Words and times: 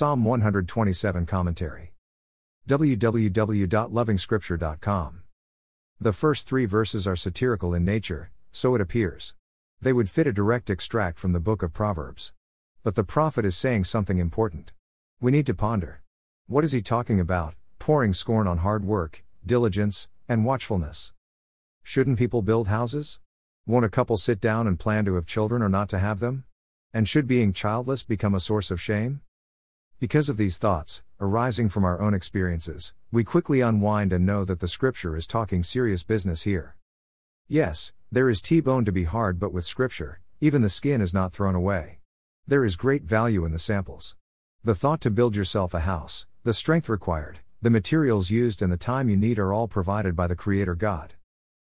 Psalm 0.00 0.24
127 0.24 1.26
Commentary. 1.26 1.92
www.lovingscripture.com. 2.66 5.22
The 6.00 6.12
first 6.14 6.48
three 6.48 6.64
verses 6.64 7.06
are 7.06 7.16
satirical 7.16 7.74
in 7.74 7.84
nature, 7.84 8.30
so 8.50 8.74
it 8.74 8.80
appears. 8.80 9.34
They 9.78 9.92
would 9.92 10.08
fit 10.08 10.26
a 10.26 10.32
direct 10.32 10.70
extract 10.70 11.18
from 11.18 11.34
the 11.34 11.38
book 11.38 11.62
of 11.62 11.74
Proverbs. 11.74 12.32
But 12.82 12.94
the 12.94 13.04
prophet 13.04 13.44
is 13.44 13.58
saying 13.58 13.84
something 13.84 14.16
important. 14.16 14.72
We 15.20 15.32
need 15.32 15.44
to 15.44 15.54
ponder. 15.54 16.00
What 16.46 16.64
is 16.64 16.72
he 16.72 16.80
talking 16.80 17.20
about? 17.20 17.54
Pouring 17.78 18.14
scorn 18.14 18.46
on 18.46 18.56
hard 18.56 18.86
work, 18.86 19.22
diligence, 19.44 20.08
and 20.26 20.46
watchfulness. 20.46 21.12
Shouldn't 21.82 22.18
people 22.18 22.40
build 22.40 22.68
houses? 22.68 23.20
Won't 23.66 23.84
a 23.84 23.90
couple 23.90 24.16
sit 24.16 24.40
down 24.40 24.66
and 24.66 24.80
plan 24.80 25.04
to 25.04 25.16
have 25.16 25.26
children 25.26 25.60
or 25.60 25.68
not 25.68 25.90
to 25.90 25.98
have 25.98 26.20
them? 26.20 26.44
And 26.94 27.06
should 27.06 27.26
being 27.26 27.52
childless 27.52 28.02
become 28.02 28.34
a 28.34 28.40
source 28.40 28.70
of 28.70 28.80
shame? 28.80 29.20
Because 30.00 30.30
of 30.30 30.38
these 30.38 30.56
thoughts, 30.56 31.02
arising 31.20 31.68
from 31.68 31.84
our 31.84 32.00
own 32.00 32.14
experiences, 32.14 32.94
we 33.12 33.22
quickly 33.22 33.60
unwind 33.60 34.14
and 34.14 34.24
know 34.24 34.46
that 34.46 34.60
the 34.60 34.66
scripture 34.66 35.14
is 35.14 35.26
talking 35.26 35.62
serious 35.62 36.04
business 36.04 36.44
here. 36.44 36.74
Yes, 37.48 37.92
there 38.10 38.30
is 38.30 38.40
T 38.40 38.62
bone 38.62 38.86
to 38.86 38.92
be 38.92 39.04
hard, 39.04 39.38
but 39.38 39.52
with 39.52 39.66
scripture, 39.66 40.22
even 40.40 40.62
the 40.62 40.70
skin 40.70 41.02
is 41.02 41.12
not 41.12 41.34
thrown 41.34 41.54
away. 41.54 41.98
There 42.46 42.64
is 42.64 42.76
great 42.76 43.02
value 43.02 43.44
in 43.44 43.52
the 43.52 43.58
samples. 43.58 44.16
The 44.64 44.74
thought 44.74 45.02
to 45.02 45.10
build 45.10 45.36
yourself 45.36 45.74
a 45.74 45.80
house, 45.80 46.24
the 46.44 46.54
strength 46.54 46.88
required, 46.88 47.40
the 47.60 47.68
materials 47.68 48.30
used, 48.30 48.62
and 48.62 48.72
the 48.72 48.78
time 48.78 49.10
you 49.10 49.18
need 49.18 49.38
are 49.38 49.52
all 49.52 49.68
provided 49.68 50.16
by 50.16 50.28
the 50.28 50.34
Creator 50.34 50.76
God. 50.76 51.12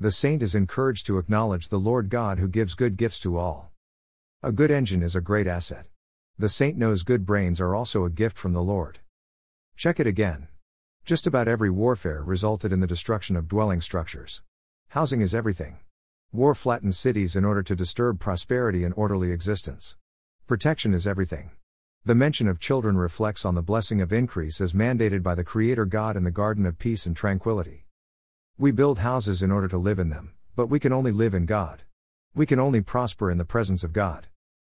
The 0.00 0.10
saint 0.10 0.42
is 0.42 0.56
encouraged 0.56 1.06
to 1.06 1.18
acknowledge 1.18 1.68
the 1.68 1.78
Lord 1.78 2.08
God 2.08 2.40
who 2.40 2.48
gives 2.48 2.74
good 2.74 2.96
gifts 2.96 3.20
to 3.20 3.36
all. 3.36 3.70
A 4.42 4.50
good 4.50 4.72
engine 4.72 5.04
is 5.04 5.14
a 5.14 5.20
great 5.20 5.46
asset. 5.46 5.86
The 6.36 6.48
saint 6.48 6.76
knows 6.76 7.04
good 7.04 7.24
brains 7.24 7.60
are 7.60 7.76
also 7.76 8.04
a 8.04 8.10
gift 8.10 8.36
from 8.36 8.54
the 8.54 8.62
Lord. 8.62 8.98
Check 9.76 10.00
it 10.00 10.06
again. 10.08 10.48
Just 11.04 11.28
about 11.28 11.46
every 11.46 11.70
warfare 11.70 12.24
resulted 12.24 12.72
in 12.72 12.80
the 12.80 12.88
destruction 12.88 13.36
of 13.36 13.46
dwelling 13.46 13.80
structures. 13.80 14.42
Housing 14.88 15.20
is 15.20 15.32
everything. 15.32 15.78
War 16.32 16.56
flattens 16.56 16.98
cities 16.98 17.36
in 17.36 17.44
order 17.44 17.62
to 17.62 17.76
disturb 17.76 18.18
prosperity 18.18 18.82
and 18.82 18.92
orderly 18.96 19.30
existence. 19.30 19.96
Protection 20.48 20.92
is 20.92 21.06
everything. 21.06 21.52
The 22.04 22.16
mention 22.16 22.48
of 22.48 22.58
children 22.58 22.96
reflects 22.96 23.44
on 23.44 23.54
the 23.54 23.62
blessing 23.62 24.00
of 24.00 24.12
increase 24.12 24.60
as 24.60 24.72
mandated 24.72 25.22
by 25.22 25.36
the 25.36 25.44
Creator 25.44 25.86
God 25.86 26.16
in 26.16 26.24
the 26.24 26.32
Garden 26.32 26.66
of 26.66 26.80
Peace 26.80 27.06
and 27.06 27.16
Tranquility. 27.16 27.86
We 28.58 28.72
build 28.72 28.98
houses 28.98 29.40
in 29.40 29.52
order 29.52 29.68
to 29.68 29.78
live 29.78 30.00
in 30.00 30.08
them, 30.08 30.32
but 30.56 30.66
we 30.66 30.80
can 30.80 30.92
only 30.92 31.12
live 31.12 31.32
in 31.32 31.46
God. 31.46 31.84
We 32.34 32.44
can 32.44 32.58
only 32.58 32.80
prosper 32.80 33.30
in 33.30 33.38
the 33.38 33.44
presence 33.44 33.84
of 33.84 33.92
God. 33.92 34.26